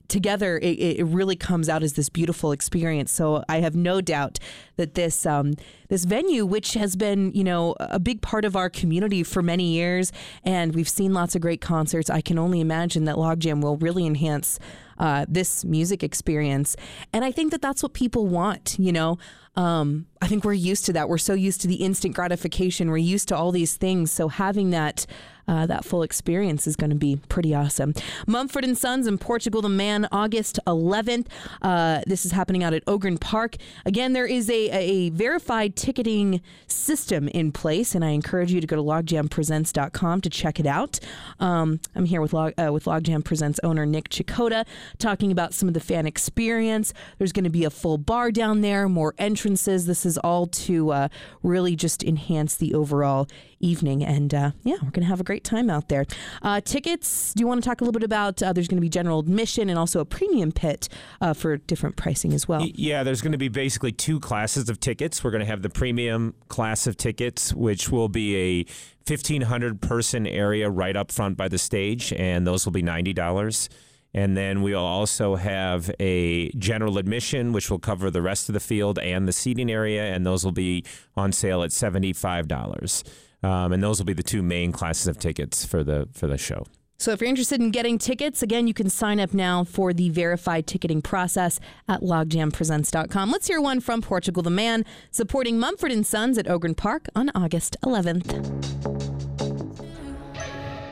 together 0.08 0.58
it, 0.58 0.80
it, 1.00 1.04
really 1.06 1.36
comes 1.36 1.68
out 1.68 1.82
as 1.82 1.94
this 1.94 2.10
beautiful 2.10 2.52
experience. 2.52 3.12
So 3.12 3.44
i 3.50 3.60
have 3.60 3.76
no 3.76 4.02
doubt 4.02 4.40
that 4.78 4.94
this 4.94 5.26
um, 5.26 5.54
this 5.90 6.06
venue 6.06 6.46
which 6.46 6.74
has 6.76 6.96
been 6.96 7.32
you 7.34 7.44
know 7.44 7.76
a 7.80 8.00
big 8.00 8.22
part 8.22 8.46
of 8.46 8.56
our 8.56 8.70
community 8.70 9.24
for 9.24 9.42
many 9.42 9.74
years 9.74 10.12
and 10.44 10.76
we've 10.76 10.90
seen 10.90 11.14
lots 11.14 11.36
of 11.36 11.42
great 11.42 11.62
concerts 11.62 12.10
i 12.10 12.22
can 12.22 12.38
only 12.38 12.60
imagine 12.60 13.06
that 13.06 13.16
logjam 13.16 13.62
will 13.62 13.78
really 13.78 14.06
enhance 14.06 14.60
uh, 15.00 15.26
this 15.28 15.66
music 15.66 16.04
experience. 16.04 16.76
And 17.12 17.26
i 17.26 17.32
think 17.32 17.52
that 17.52 17.62
that's 17.62 17.82
what 17.82 17.94
people 17.94 18.28
want 18.28 18.76
you 18.80 18.92
know 18.92 19.18
Um, 19.56 20.08
I 20.22 20.28
think 20.28 20.44
we're 20.44 20.54
used 20.54 20.86
to 20.86 20.94
that. 20.94 21.10
We're 21.10 21.18
so 21.18 21.34
used 21.34 21.62
to 21.62 21.68
the 21.68 21.76
instant 21.76 22.16
gratification. 22.16 22.90
We're 22.90 22.98
used 22.98 23.28
to 23.28 23.36
all 23.38 23.52
these 23.52 23.76
things. 23.76 24.12
So 24.12 24.30
having 24.30 24.72
that 24.72 25.06
uh, 25.48 25.66
that 25.66 25.84
full 25.86 26.04
experience 26.04 26.68
is 26.68 26.76
going 26.76 26.90
to 26.90 26.96
be 26.96 27.20
pretty 27.30 27.54
awesome. 27.54 27.94
Mumford 28.28 28.64
and 28.64 28.78
Sons 28.78 29.08
in 29.08 29.18
Portugal 29.18 29.62
the 29.62 29.70
Man, 29.70 30.08
August 30.12 30.60
11th. 30.66 31.28
Uh, 31.62 32.02
this 32.08 32.26
is 32.26 32.32
happening 32.32 32.64
out 32.64 32.74
at 32.74 32.84
Ogren 32.88 33.18
Park. 33.18 33.58
Again, 33.86 34.14
there 34.14 34.26
is 34.26 34.50
a, 34.50 34.70
a 34.70 35.10
verified 35.10 35.76
ticketing 35.76 36.42
system 36.68 37.28
in 37.30 37.52
place, 37.52 37.96
and 37.96 38.04
I 38.06 38.10
encourage 38.10 38.52
you 38.52 38.62
to 38.62 38.68
go 38.68 38.76
to 38.76 38.82
logjampresents.com 38.82 40.22
to 40.22 40.30
check 40.30 40.60
it 40.60 40.66
out. 40.66 41.00
Um, 41.40 41.80
I'm 41.96 42.06
here 42.06 42.22
with 42.22 42.34
Log, 42.34 42.54
uh, 42.58 42.72
with 42.72 42.86
Logjam 42.86 43.24
Presents 43.24 43.60
owner 43.64 43.86
Nick 43.86 44.10
Checota 44.10 44.66
talking 44.98 45.32
about 45.32 45.54
some 45.54 45.68
of 45.68 45.74
the 45.74 45.80
fan 45.80 46.06
experience. 46.06 46.94
There's 47.18 47.32
going 47.32 47.44
to 47.44 47.50
be 47.50 47.66
a 47.66 47.70
full 47.70 47.98
bar 47.98 48.32
down 48.32 48.62
there, 48.62 48.88
more 48.88 49.14
entrances. 49.44 49.86
This 49.86 50.06
is 50.06 50.18
all 50.20 50.48
to 50.48 50.92
uh, 50.92 51.08
really 51.42 51.76
just 51.76 52.02
enhance 52.04 52.56
the 52.56 52.74
overall 52.74 53.28
evening. 53.60 54.04
And 54.04 54.34
uh, 54.34 54.52
yeah, 54.64 54.76
we're 54.76 54.92
going 54.92 55.02
to 55.02 55.10
have 55.10 55.20
a 55.20 55.24
great 55.24 55.44
time 55.44 55.70
out 55.70 55.90
there. 55.90 56.06
Uh, 56.42 56.62
tickets, 56.62 57.34
do 57.34 57.42
you 57.42 57.48
want 57.48 57.62
to 57.62 57.70
talk 57.70 57.82
a 57.82 57.84
little 57.84 57.98
bit 57.98 58.06
about? 58.06 58.42
Uh, 58.42 58.54
there's 58.54 58.70
going 58.70 58.78
to 58.78 58.82
be 58.82 58.90
general 58.90 59.20
admission 59.20 59.70
and 59.70 59.78
also 59.78 60.00
a 60.00 60.06
premium 60.06 60.54
pit 60.54 60.88
uh, 61.20 61.34
for 61.34 61.58
different 61.58 61.98
pricing 61.98 62.34
as 62.34 62.48
well. 62.48 62.66
Yeah, 62.74 63.04
there's 63.04 63.22
going 63.22 63.34
to 63.34 63.38
be 63.38 63.50
basically 63.50 63.92
two 63.92 64.20
classes 64.20 64.70
of 64.70 64.80
tickets. 64.80 65.24
We're 65.24 65.32
going 65.32 65.42
to 65.42 65.48
have 65.48 65.62
the 65.62 65.70
premium 65.70 66.36
class 66.48 66.88
of 66.88 66.96
tickets, 66.96 67.54
which 67.54 67.90
will 67.90 68.10
be 68.10 68.36
a 68.36 68.66
1,500 69.06 69.82
person 69.82 70.26
area 70.26 70.70
right 70.70 70.96
up 70.96 71.12
front 71.12 71.36
by 71.36 71.50
the 71.50 71.58
stage, 71.58 72.14
and 72.14 72.48
those 72.48 72.66
will 72.66 72.72
be 72.72 72.84
$90. 72.84 73.70
And 74.14 74.38
then 74.38 74.62
we'll 74.62 74.78
also 74.80 75.36
have 75.36 75.90
a 76.00 76.50
general 76.52 76.98
admission, 76.98 77.52
which 77.52 77.72
will 77.72 77.80
cover 77.80 78.12
the 78.12 78.22
rest 78.22 78.48
of 78.48 78.54
the 78.54 78.60
field 78.60 79.00
and 79.00 79.28
the 79.28 79.34
seating 79.34 79.72
area, 79.72 80.14
and 80.14 80.26
those 80.26 80.44
will 80.44 80.52
be 80.52 80.84
on 81.16 81.32
sale 81.32 81.64
at 81.64 81.72
$75. 81.72 83.04
Um, 83.42 83.74
and 83.74 83.84
those 83.84 84.00
will 84.00 84.06
be 84.06 84.14
the 84.14 84.24
two 84.24 84.44
main 84.44 84.72
classes 84.72 85.08
of 85.08 85.18
tickets 85.18 85.66
for 85.66 85.84
the 85.84 86.08
for 86.14 86.28
the 86.28 86.38
show. 86.38 86.66
So 86.98 87.12
if 87.12 87.20
you're 87.20 87.30
interested 87.30 87.60
in 87.60 87.72
getting 87.72 87.98
tickets, 87.98 88.42
again, 88.42 88.66
you 88.66 88.74
can 88.74 88.90
sign 88.90 89.20
up 89.20 89.34
now 89.34 89.66
for 89.66 89.92
the 89.92 90.10
verified 90.10 90.68
ticketing 90.68 91.02
process 91.02 91.60
at 91.90 92.00
logjampresents.com. 92.00 93.30
Let's 93.30 93.48
hear 93.48 93.60
one 93.60 93.82
from 93.82 94.02
Portugal 94.02 94.42
the 94.42 94.50
Man, 94.50 94.86
supporting 95.12 95.60
Mumford 95.60 95.92
and 95.92 96.08
Sons 96.08 96.38
at 96.38 96.50
Ogren 96.50 96.76
Park 96.76 97.08
on 97.14 97.30
August 97.36 97.76
11th. 97.84 99.23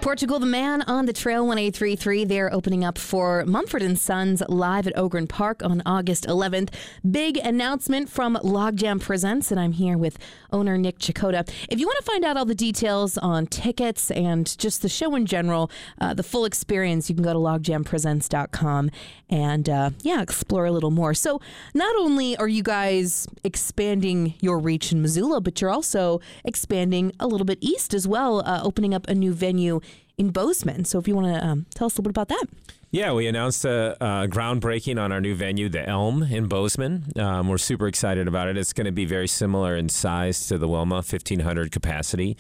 Portugal 0.02 0.40
the 0.40 0.48
Man 0.48 0.82
on 0.82 1.06
the 1.06 1.14
Trail 1.14 1.46
1833. 1.46 2.26
They're 2.26 2.52
opening 2.52 2.84
up 2.84 2.98
for 2.98 3.46
Mumford 3.46 3.84
and 3.84 4.00
Sons 4.00 4.42
live 4.50 4.88
at 4.88 4.98
Ogren 4.98 5.28
Park 5.28 5.64
on 5.64 5.84
August 5.86 6.26
11th. 6.26 6.74
Big 7.10 7.38
announcement 7.38 8.10
from 8.10 8.36
Logjam 8.38 9.00
Presents, 9.00 9.52
and 9.52 9.60
I'm 9.60 9.74
here 9.74 10.00
with 10.00 10.18
owner 10.52 10.76
Nick 10.76 10.98
Checota. 10.98 11.48
If 11.70 11.80
you 11.80 11.86
want 11.86 12.00
to 12.00 12.04
find 12.04 12.26
out 12.26 12.36
all 12.36 12.46
the 12.46 12.56
details 12.56 13.20
on 13.20 13.46
tickets 13.46 14.10
and 14.10 14.58
just 14.58 14.82
the 14.82 14.90
show 14.90 15.14
in 15.14 15.28
general, 15.28 15.70
uh, 16.00 16.16
the 16.16 16.24
full 16.24 16.46
experience, 16.46 17.08
you 17.08 17.16
can 17.16 17.24
go 17.24 17.34
to 17.34 17.40
logjampresents.com 17.40 18.90
and 19.30 19.70
uh, 19.70 19.92
yeah, 20.02 20.22
explore 20.22 20.66
a 20.66 20.72
little 20.72 20.92
more. 20.92 21.14
So 21.14 21.40
not 21.76 21.96
only 21.96 22.36
are 22.38 22.48
you 22.48 22.64
guys 22.64 23.28
expanding 23.44 24.34
your 24.42 24.58
reach 24.58 24.92
in 24.92 25.02
Missoula, 25.02 25.42
but 25.42 25.62
you're 25.62 25.70
also 25.70 26.20
expanding 26.44 27.14
a 27.20 27.28
little 27.28 27.46
bit 27.46 27.60
east 27.62 27.94
as 27.94 28.08
well, 28.08 28.42
uh, 28.46 28.62
opening 28.64 28.94
up 28.96 29.08
a 29.08 29.14
new 29.14 29.32
venue 29.32 29.80
in 30.18 30.30
Bozeman. 30.30 30.86
So 30.86 31.00
if 31.00 31.08
you 31.08 31.16
want 31.16 31.28
to 31.28 31.46
um, 31.46 31.66
tell 31.74 31.88
us 31.88 31.94
a 31.94 32.02
little 32.02 32.12
bit 32.12 32.12
about 32.12 32.28
that. 32.30 32.46
Yeah, 32.92 33.14
we 33.14 33.28
announced 33.28 33.64
a, 33.64 33.96
a, 34.02 34.28
groundbreaking 34.28 35.02
on 35.02 35.14
our 35.14 35.22
new 35.22 35.34
venue, 35.34 35.70
the 35.70 35.88
Elm 35.88 36.24
in 36.24 36.48
Bozeman. 36.48 37.14
Um, 37.16 37.48
we're 37.48 37.58
super 37.58 37.88
excited 37.88 38.28
about 38.28 38.50
it. 38.50 38.58
It's 38.58 38.74
going 38.74 38.86
to 38.86 38.92
be 38.92 39.06
very 39.06 39.30
similar 39.30 39.78
in 39.78 39.88
size 39.88 40.48
to 40.48 40.58
the 40.58 40.68
Wilma, 40.68 40.96
1,500 40.96 41.72
capacity. 41.72 42.36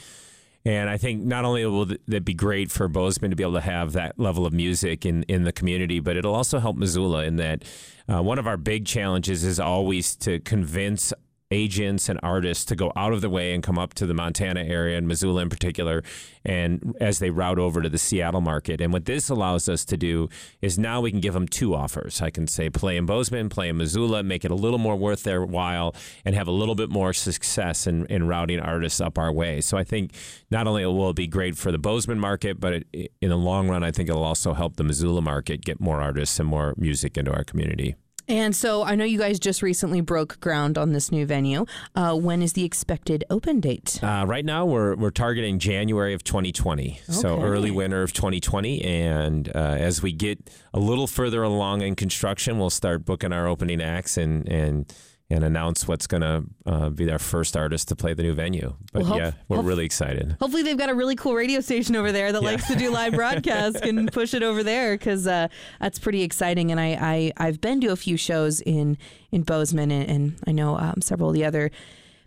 And 0.66 0.90
I 0.90 0.98
think 0.98 1.24
not 1.24 1.46
only 1.46 1.66
will 1.66 1.88
that 2.08 2.26
be 2.26 2.34
great 2.34 2.70
for 2.70 2.88
Bozeman 2.88 3.32
to 3.32 3.36
be 3.36 3.44
able 3.44 3.54
to 3.54 3.62
have 3.62 3.94
that 3.94 4.20
level 4.20 4.46
of 4.46 4.54
music 4.54 5.06
in, 5.06 5.24
in 5.24 5.44
the 5.44 5.54
community, 5.54 6.00
but 6.00 6.18
it'll 6.18 6.36
also 6.36 6.60
help 6.60 6.76
Missoula 6.76 7.24
in 7.24 7.38
that 7.38 7.64
uh, 8.08 8.22
one 8.22 8.38
of 8.38 8.46
our 8.46 8.58
big 8.58 8.86
challenges 8.86 9.44
is 9.44 9.60
always 9.60 10.16
to 10.18 10.40
convince 10.42 11.14
agents 11.52 12.10
and 12.10 12.20
artists 12.24 12.66
to 12.66 12.76
go 12.76 12.92
out 12.96 13.14
of 13.14 13.22
the 13.22 13.30
way 13.30 13.54
and 13.54 13.62
come 13.62 13.78
up 13.78 13.94
to 13.96 14.06
the 14.06 14.14
Montana 14.14 14.62
area 14.62 14.98
and 14.98 15.08
Missoula 15.08 15.42
in 15.42 15.50
particular, 15.50 16.04
and 16.44 16.96
as 17.00 17.20
they 17.20 17.30
route 17.30 17.60
over 17.60 17.82
to 17.82 17.90
the 17.90 17.98
Seattle 17.98 18.42
market. 18.42 18.82
And 18.82 18.92
what 18.92 19.06
this 19.06 19.30
allows 19.30 19.70
us 19.70 19.86
to 19.86 19.98
do 19.98 20.30
is 20.62 20.80
now 20.80 21.02
we 21.02 21.12
can 21.12 21.20
give 21.20 21.34
them 21.34 21.48
two 21.48 21.76
offers. 21.76 22.22
I 22.22 22.30
can 22.30 22.48
say 22.48 22.70
play 22.70 22.98
in 22.98 23.06
Bozeman, 23.06 23.50
play 23.50 23.70
in 23.70 23.78
Missoula, 23.78 24.24
make 24.24 24.46
it 24.46 24.52
a 24.52 24.56
little 24.56 24.80
more 24.80 24.96
worth 24.96 25.24
their 25.24 25.46
while, 25.46 25.94
and 26.26 26.34
have 26.36 26.48
a 26.48 26.52
little 26.52 26.76
bit 26.76 26.90
more 26.90 27.14
success 27.14 27.86
in, 27.86 28.06
in 28.08 28.28
routing 28.28 28.60
artists 28.60 29.02
up 29.02 29.18
our 29.18 29.32
way. 29.32 29.62
So 29.62 29.78
I 29.78 29.84
think 29.84 30.14
not 30.50 30.68
only 30.68 30.86
will 30.86 31.12
it 31.12 31.16
be 31.16 31.28
great 31.28 31.58
for 31.58 31.72
the 31.72 31.78
Bozeman 31.78 32.20
market, 32.20 32.60
but 32.60 32.84
it, 32.94 33.12
in 33.22 33.30
the 33.30 33.38
long 33.38 33.70
run, 33.70 33.84
I 33.84 33.92
think 33.92 34.10
it'll 34.10 34.24
also 34.24 34.54
help 34.54 34.78
the 34.78 34.84
Missoula 34.84 35.22
market 35.22 35.62
get 35.62 35.80
more 35.80 36.02
artists 36.02 36.40
and 36.40 36.48
more 36.48 36.74
music 36.78 37.18
into 37.18 37.32
our 37.32 37.44
community. 37.44 37.96
And 38.28 38.56
so 38.56 38.84
I 38.84 38.96
know 38.96 39.06
you 39.06 39.18
guys 39.18 39.40
just 39.40 39.62
recently 39.62 40.02
broke 40.02 40.40
ground 40.40 40.78
on 40.78 40.94
this 40.94 41.12
new 41.12 41.26
venue. 41.26 41.66
Uh, 41.96 42.16
when 42.16 42.42
is 42.42 42.54
the 42.54 42.64
expected 42.64 43.24
open 43.30 43.60
date? 43.60 44.00
Uh, 44.02 44.26
right 44.28 44.46
now, 44.46 44.66
we're, 44.66 44.96
we're 44.96 45.12
targeting 45.12 45.60
January 45.60 46.14
of 46.14 46.24
2020. 46.24 46.92
Okay. 46.92 47.00
So 47.12 47.42
early 47.42 47.72
winter 47.72 48.04
of 48.04 48.14
2020. 48.14 48.84
And 48.84 49.50
uh, 49.50 49.60
as 49.60 50.02
we 50.02 50.12
get 50.12 50.50
a 50.74 50.80
little 50.80 51.08
further 51.08 51.44
along 51.44 51.82
in 51.82 51.96
construction, 51.96 52.60
we'll 52.60 52.70
start 52.70 53.06
booking 53.06 53.34
our 53.34 53.48
opening 53.48 53.82
acts 53.82 54.18
and, 54.18 54.48
and 54.48 54.94
and 55.32 55.44
announce 55.44 55.88
what's 55.88 56.08
going 56.08 56.22
to 56.22 56.44
uh, 56.66 56.90
be 56.90 57.06
their 57.06 57.20
first 57.20 57.56
artist 57.56 57.88
to 57.88 57.96
play 57.96 58.14
the 58.14 58.24
new 58.24 58.34
venue. 58.34 58.76
But 58.92 59.04
well, 59.04 59.12
hope, 59.12 59.20
yeah, 59.20 59.32
we're 59.48 59.58
hope, 59.58 59.66
really 59.66 59.86
excited. 59.86 60.36
Hopefully, 60.40 60.64
they've 60.64 60.78
got 60.78 60.90
a 60.90 60.94
really 60.94 61.16
cool 61.16 61.34
radio 61.34 61.62
station 61.62 61.96
over 61.96 62.12
there 62.12 62.32
that 62.32 62.42
yeah. 62.42 62.50
likes 62.50 62.68
to 62.68 62.76
do 62.76 62.92
live 62.92 63.14
broadcasts 63.14 63.82
and 63.82 64.12
push 64.14 64.34
it 64.34 64.44
over 64.44 64.64
there 64.64 64.98
because 64.98 65.26
uh, 65.28 65.48
that's 65.80 66.00
pretty 66.00 66.22
exciting. 66.22 66.72
And 66.72 66.80
I, 66.80 67.32
I 67.38 67.46
have 67.46 67.62
been 67.62 67.82
to 67.82 67.88
a 67.88 67.96
few 67.96 68.18
shows 68.18 68.62
in 68.62 68.98
in 69.32 69.44
Bozeman, 69.44 69.92
and, 69.92 70.10
and 70.10 70.36
I 70.46 70.52
know 70.52 70.78
um, 70.78 71.02
several 71.02 71.30
of 71.30 71.36
the 71.36 71.46
other 71.46 71.72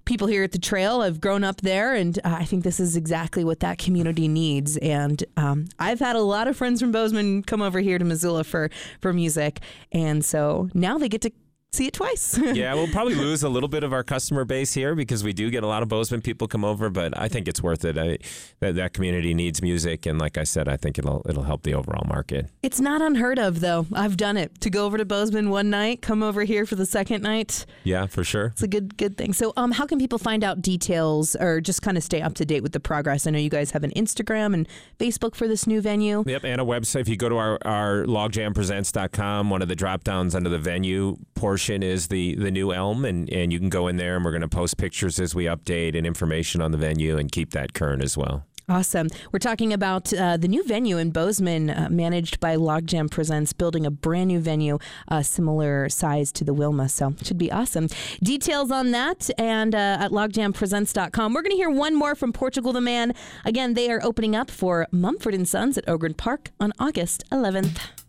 people 0.05 0.27
here 0.27 0.43
at 0.43 0.53
the 0.53 0.59
trail 0.59 1.01
have 1.03 1.21
grown 1.21 1.45
up 1.45 1.61
there, 1.61 1.95
and 1.95 2.19
uh, 2.19 2.37
I 2.39 2.45
think 2.45 2.65
this 2.65 2.81
is 2.81 2.97
exactly 2.97 3.45
what 3.45 3.61
that 3.61 3.79
community 3.79 4.29
needs. 4.29 4.77
And 4.79 5.23
um, 5.37 5.67
I've 5.79 6.01
had 6.01 6.17
a 6.17 6.21
lot 6.21 6.49
of 6.49 6.57
friends 6.57 6.81
from 6.81 6.93
Bozeman 6.93 7.43
come 7.43 7.63
over 7.63 7.81
here 7.81 7.99
to 7.99 8.05
Missoula 8.05 8.45
for 8.45 8.71
for 9.01 9.13
music, 9.13 9.61
and 9.93 10.25
so 10.25 10.69
now 10.75 10.99
they 10.99 11.09
get 11.09 11.21
to 11.23 11.33
see 11.75 11.87
it 11.87 11.93
twice. 11.93 12.39
yeah, 12.55 12.73
we'll 12.75 12.89
probably 12.89 13.15
lose 13.15 13.43
a 13.43 13.49
little 13.49 13.69
bit 13.69 13.85
of 13.85 13.93
our 13.93 14.03
customer 14.03 14.45
base 14.45 14.73
here 14.73 14.95
because 14.95 15.25
we 15.25 15.33
do 15.33 15.51
get 15.51 15.63
a 15.63 15.67
lot 15.67 15.83
of 15.83 15.89
Bozeman 15.89 16.23
people 16.23 16.47
come 16.47 16.65
over, 16.65 16.89
but 16.89 17.19
I 17.19 17.29
think 17.29 17.49
it's 17.49 17.63
worth 17.63 17.85
it. 17.85 17.99
I, 17.99 18.19
that 18.61 18.77
that 18.77 18.93
community 18.93 19.35
needs 19.35 19.61
music, 19.61 20.07
and 20.07 20.19
like 20.19 20.39
I 20.39 20.45
said, 20.45 20.69
I 20.69 20.77
think 20.77 20.99
it'll 20.99 21.23
it'll 21.29 21.43
help 21.43 21.63
the 21.63 21.75
overall 21.75 22.07
market. 22.07 22.47
It's 22.63 22.81
not 22.81 23.03
unheard 23.03 23.39
of, 23.39 23.61
though. 23.61 23.87
I've 23.93 24.17
done 24.17 24.37
it 24.37 24.61
to 24.61 24.71
go 24.71 24.87
over 24.87 24.97
to 24.97 25.05
Bozeman 25.05 25.51
one 25.51 25.71
night, 25.71 26.01
come 26.01 26.23
over 26.23 26.45
here 26.45 26.65
for 26.65 26.77
the 26.77 26.87
second 26.87 27.23
night. 27.23 27.67
Yeah, 27.83 28.07
for 28.07 28.23
sure. 28.25 28.47
It's 28.47 28.63
a 28.63 28.69
good 28.69 28.97
good 28.97 29.17
thing. 29.17 29.33
So, 29.33 29.53
um, 29.57 29.73
how 29.73 29.87
can 29.87 29.99
people 29.99 30.19
find 30.19 30.45
out 30.45 30.63
details 30.63 31.35
or 31.37 31.61
just 31.61 31.83
kind 31.83 31.97
of 31.97 32.05
stay 32.05 32.23
up 32.23 32.35
to 32.35 32.45
date 32.45 32.63
with 32.63 32.73
the 32.73 32.81
progress? 32.81 33.27
I 33.27 33.31
know 33.31 33.39
you 33.39 33.51
guys 33.51 33.73
have 33.73 33.85
an 33.85 33.91
Instagram 33.93 34.55
and 34.55 34.69
Facebook 34.99 35.35
for 35.35 35.49
this 35.49 35.67
new 35.67 35.81
venue. 35.81 36.23
Yep, 36.27 36.45
and 36.45 36.61
a 36.61 36.65
website. 36.65 37.01
If 37.01 37.09
you 37.09 37.17
go 37.17 37.29
to 37.29 37.37
our 37.37 37.59
our 37.65 38.05
logjampresents.com, 38.05 39.51
one 39.51 39.63
of 39.63 39.69
the 39.69 39.77
drop 39.77 40.05
downs 40.05 40.35
under 40.35 40.49
the 40.49 40.59
venue 40.59 41.17
portion 41.35 41.64
is 41.69 42.09
the 42.09 42.35
the 42.35 42.51
new 42.51 42.73
Elm, 42.73 43.05
and 43.05 43.31
and 43.31 43.53
you 43.53 43.59
can 43.59 43.69
go 43.69 43.89
in 43.89 43.97
there, 43.97 44.17
and 44.17 44.25
we're 44.25 44.31
going 44.31 44.43
to 44.43 44.49
post 44.49 44.77
pictures 44.77 45.19
as 45.19 45.35
we 45.35 45.45
update 45.45 45.97
and 45.97 46.07
information 46.07 46.61
on 46.61 46.73
the 46.73 46.79
venue, 46.79 47.17
and 47.17 47.31
keep 47.31 47.51
that 47.51 47.75
current 47.75 48.03
as 48.03 48.17
well. 48.17 48.45
Awesome. 48.67 49.09
We're 49.31 49.41
talking 49.41 49.75
about 49.75 50.11
uh, 50.15 50.39
the 50.39 50.49
new 50.49 50.65
venue 50.65 50.97
in 50.97 51.11
Bozeman, 51.11 51.69
uh, 51.69 51.89
managed 51.91 52.41
by 52.41 52.57
Logjam 52.57 53.11
Presents, 53.11 53.53
building 53.53 53.85
a 53.85 53.91
brand 53.91 54.29
new 54.29 54.41
venue, 54.41 54.79
uh, 55.09 55.23
similar 55.23 55.91
size 55.91 56.33
to 56.33 56.45
the 56.45 56.55
Wilma. 56.55 56.89
So 56.89 57.09
it 57.21 57.27
should 57.27 57.37
be 57.37 57.53
awesome. 57.53 57.89
Details 58.23 58.71
on 58.71 58.93
that 58.93 59.29
and 59.37 59.75
uh, 59.75 59.99
at 60.01 60.13
logjampresents.com. 60.13 61.35
We're 61.35 61.43
going 61.43 61.51
to 61.51 61.57
hear 61.57 61.71
one 61.71 61.95
more 61.95 62.15
from 62.15 62.33
Portugal 62.33 62.73
the 62.73 62.81
Man. 62.81 63.13
Again, 63.45 63.75
they 63.75 63.91
are 63.91 64.03
opening 64.03 64.35
up 64.35 64.51
for 64.51 64.87
Mumford 64.91 65.35
Sons 65.47 65.77
at 65.77 65.87
Ogren 65.87 66.15
Park 66.15 66.51
on 66.59 66.73
August 66.79 67.23
11th. 67.31 68.04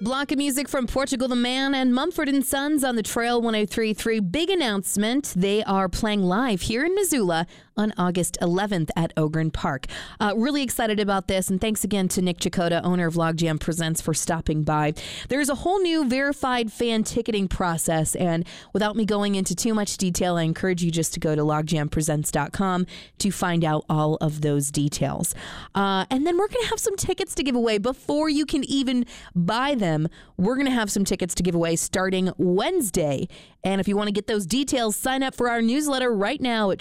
Block 0.00 0.30
of 0.30 0.38
music 0.38 0.68
from 0.68 0.86
Portugal 0.86 1.26
the 1.26 1.34
Man 1.34 1.74
and 1.74 1.92
Mumford 1.92 2.28
and 2.28 2.44
Sons 2.44 2.84
on 2.84 2.94
the 2.94 3.02
Trail 3.02 3.42
1033. 3.42 4.20
Big 4.20 4.48
announcement. 4.48 5.32
They 5.36 5.64
are 5.64 5.88
playing 5.88 6.22
live 6.22 6.62
here 6.62 6.84
in 6.84 6.94
Missoula 6.94 7.46
on 7.78 7.94
August 7.96 8.36
11th 8.42 8.90
at 8.96 9.12
Ogren 9.16 9.50
Park. 9.50 9.86
Uh, 10.20 10.34
really 10.36 10.62
excited 10.62 11.00
about 11.00 11.28
this, 11.28 11.48
and 11.48 11.60
thanks 11.60 11.84
again 11.84 12.08
to 12.08 12.20
Nick 12.20 12.38
Checota, 12.38 12.80
owner 12.84 13.06
of 13.06 13.14
Logjam 13.14 13.58
Presents, 13.58 14.00
for 14.00 14.12
stopping 14.12 14.64
by. 14.64 14.92
There's 15.28 15.48
a 15.48 15.54
whole 15.54 15.80
new 15.80 16.06
verified 16.06 16.72
fan 16.72 17.04
ticketing 17.04 17.48
process, 17.48 18.16
and 18.16 18.44
without 18.72 18.96
me 18.96 19.04
going 19.04 19.36
into 19.36 19.54
too 19.54 19.72
much 19.72 19.96
detail, 19.96 20.36
I 20.36 20.42
encourage 20.42 20.82
you 20.82 20.90
just 20.90 21.14
to 21.14 21.20
go 21.20 21.34
to 21.34 21.42
logjampresents.com 21.42 22.86
to 23.18 23.30
find 23.30 23.64
out 23.64 23.84
all 23.88 24.16
of 24.16 24.40
those 24.40 24.70
details. 24.70 25.34
Uh, 25.74 26.04
and 26.10 26.26
then 26.26 26.36
we're 26.36 26.48
going 26.48 26.62
to 26.64 26.70
have 26.70 26.80
some 26.80 26.96
tickets 26.96 27.34
to 27.36 27.44
give 27.44 27.54
away 27.54 27.78
before 27.78 28.28
you 28.28 28.44
can 28.44 28.64
even 28.64 29.06
buy 29.34 29.76
them. 29.76 30.08
We're 30.36 30.56
going 30.56 30.66
to 30.66 30.72
have 30.72 30.90
some 30.90 31.04
tickets 31.04 31.34
to 31.36 31.44
give 31.44 31.54
away 31.54 31.76
starting 31.76 32.32
Wednesday. 32.36 33.28
And 33.64 33.80
if 33.80 33.88
you 33.88 33.96
want 33.96 34.08
to 34.08 34.12
get 34.12 34.26
those 34.26 34.46
details, 34.46 34.96
sign 34.96 35.22
up 35.22 35.34
for 35.34 35.48
our 35.50 35.60
newsletter 35.60 36.14
right 36.14 36.40
now 36.40 36.70
at 36.70 36.78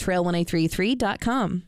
trail1033.com. 0.96 1.68